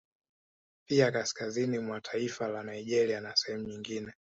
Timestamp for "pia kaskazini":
0.89-1.79